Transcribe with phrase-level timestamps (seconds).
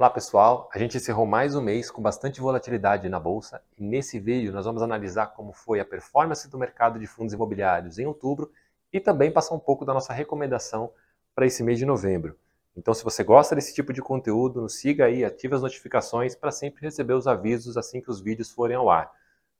[0.00, 4.20] Olá pessoal, a gente encerrou mais um mês com bastante volatilidade na bolsa e nesse
[4.20, 8.52] vídeo nós vamos analisar como foi a performance do mercado de fundos imobiliários em outubro
[8.92, 10.92] e também passar um pouco da nossa recomendação
[11.34, 12.38] para esse mês de novembro.
[12.76, 16.52] Então se você gosta desse tipo de conteúdo, nos siga aí, ative as notificações para
[16.52, 19.10] sempre receber os avisos assim que os vídeos forem ao ar.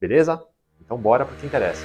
[0.01, 0.41] Beleza?
[0.81, 1.83] Então bora para o que interessa.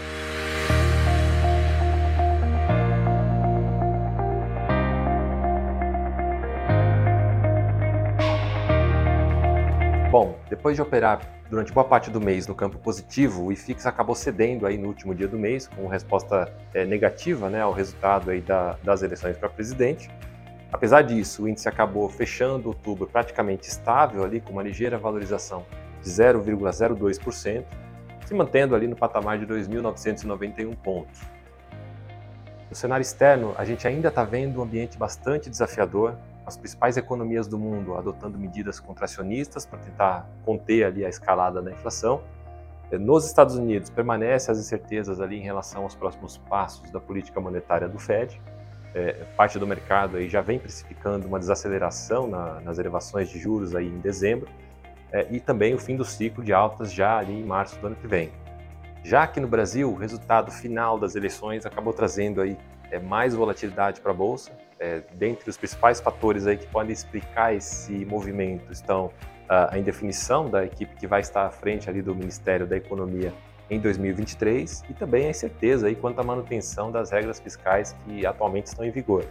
[10.55, 14.67] Depois de operar durante boa parte do mês no campo positivo, o IFIX acabou cedendo
[14.67, 18.77] aí no último dia do mês, com resposta é, negativa né, ao resultado aí da,
[18.83, 20.11] das eleições para presidente.
[20.71, 25.65] Apesar disso, o índice acabou fechando outubro praticamente estável, ali, com uma ligeira valorização
[26.03, 27.63] de 0,02%,
[28.23, 31.19] se mantendo ali no patamar de 2.991 pontos.
[32.69, 37.47] No cenário externo, a gente ainda está vendo um ambiente bastante desafiador, as principais economias
[37.47, 42.21] do mundo adotando medidas contracionistas para tentar conter ali a escalada da inflação.
[42.91, 47.39] Eh, nos Estados Unidos permanecem as incertezas ali em relação aos próximos passos da política
[47.39, 48.41] monetária do Fed.
[48.95, 53.75] É, parte do mercado aí já vem precificando uma desaceleração na, nas elevações de juros
[53.75, 54.47] aí em dezembro
[55.11, 57.95] é, e também o fim do ciclo de altas já ali em março do ano
[57.95, 58.31] que vem.
[59.03, 62.57] Já aqui no Brasil, o resultado final das eleições acabou trazendo aí
[62.93, 67.53] é, mais volatilidade para a bolsa, é, dentre os principais fatores aí que podem explicar
[67.53, 69.11] esse movimento estão
[69.49, 73.33] a indefinição da equipe que vai estar à frente ali do Ministério da Economia
[73.69, 78.67] em 2023 e também a incerteza aí quanto à manutenção das regras fiscais que atualmente
[78.67, 79.25] estão em vigor.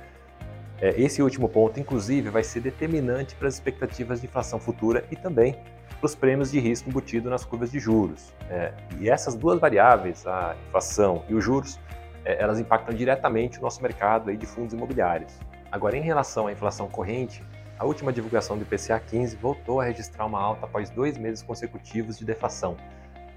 [0.80, 5.16] É, esse último ponto, inclusive, vai ser determinante para as expectativas de inflação futura e
[5.16, 5.56] também
[5.98, 8.34] para os prêmios de risco embutido nas curvas de juros.
[8.50, 11.78] É, e essas duas variáveis, a inflação e os juros,
[12.24, 15.32] elas impactam diretamente o nosso mercado aí de fundos imobiliários.
[15.70, 17.42] Agora, em relação à inflação corrente,
[17.78, 22.18] a última divulgação do IPCA 15 voltou a registrar uma alta após dois meses consecutivos
[22.18, 22.76] de deflação.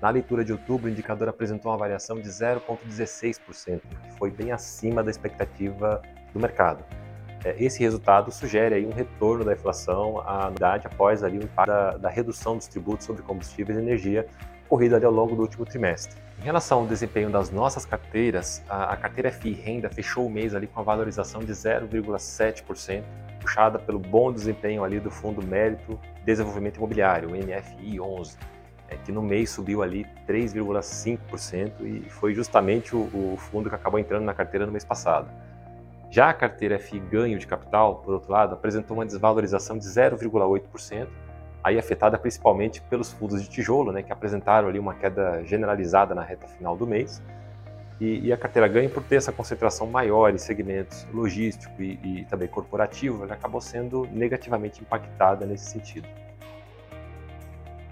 [0.02, 5.01] Na leitura de outubro, o indicador apresentou uma variação de 0,16%, que foi bem acima
[5.01, 6.01] da expectativa
[6.34, 6.84] do mercado.
[7.45, 11.67] É, esse resultado sugere aí um retorno da inflação à anuidade após ali o impacto
[11.67, 14.25] da, da redução dos tributos sobre combustíveis e energia
[14.67, 16.19] ocorrida ali ao longo do último trimestre.
[16.39, 20.56] Em relação ao desempenho das nossas carteiras, a, a carteira FI Renda fechou o mês
[20.56, 23.03] ali com a valorização de 0,7%,
[23.39, 28.38] puxada pelo bom desempenho ali do Fundo Mérito Desenvolvimento Imobiliário, MFI 11,
[28.89, 34.00] é, que no mês subiu ali 3,5% e foi justamente o, o fundo que acabou
[34.00, 35.29] entrando na carteira no mês passado.
[36.15, 41.09] Já a carteira FI Ganho de Capital, por outro lado, apresentou uma desvalorização de 0,8%,
[41.61, 46.23] aí afetada principalmente pelos fundos de tijolo, né, que apresentaram ali uma queda generalizada na
[46.23, 47.21] reta final do mês.
[47.99, 52.25] E, e a carteira ganha por ter essa concentração maior em segmentos logístico e, e
[52.29, 56.07] também corporativo, ela acabou sendo negativamente impactada nesse sentido.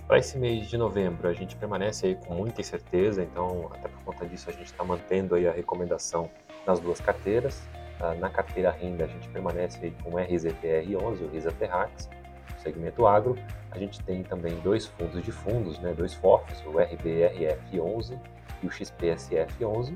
[0.07, 4.01] Para esse mês de novembro, a gente permanece aí com muita incerteza, então até por
[4.05, 6.29] conta disso a gente está mantendo aí a recomendação
[6.65, 7.61] nas duas carteiras.
[8.03, 12.09] Ah, na carteira renda a gente permanece com o RZTR11, o RISA Terrax,
[12.57, 13.37] segmento agro,
[13.71, 18.19] a gente tem também dois fundos de fundos, né, dois FOFs, o RBRF11
[18.61, 19.95] e o XPSF11.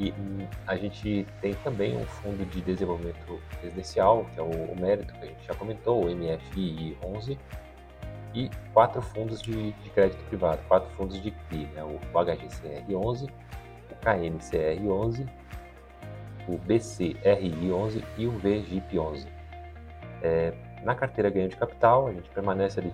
[0.00, 0.12] E
[0.66, 5.22] a gente tem também um fundo de desenvolvimento residencial, que é o, o Mérito, que
[5.22, 7.38] a gente já comentou, o MFI 11,
[8.34, 13.30] e quatro fundos de, de crédito privado, quatro fundos de CRI, né, o HGCR11,
[13.90, 15.26] o KNCR11,
[16.48, 19.26] o BCRI11 e o VGIP11.
[20.22, 20.52] É,
[20.82, 22.92] na carteira ganho de capital, a gente permanece ali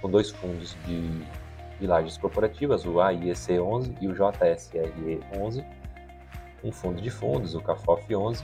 [0.00, 5.64] com dois fundos de, lajes corporativas, o AIEC11 e o JSRE11,
[6.64, 8.42] um fundo de fundos, o CAFOF11,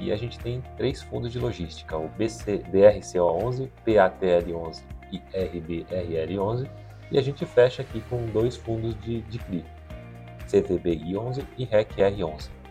[0.00, 4.82] e a gente tem três fundos de logística, o BC, BRCO11, PATL11
[5.12, 6.68] e RBRL11,
[7.10, 9.64] e a gente fecha aqui com dois fundos de, de CRI,
[10.48, 12.61] CVBI11 e RECR11.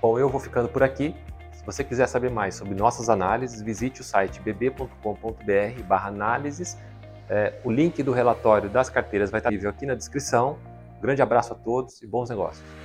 [0.00, 1.14] Bom, eu vou ficando por aqui.
[1.52, 6.78] Se você quiser saber mais sobre nossas análises, visite o site bb.com.br análises.
[7.28, 10.58] É, o link do relatório das carteiras vai estar aqui na descrição.
[11.02, 12.79] grande abraço a todos e bons negócios.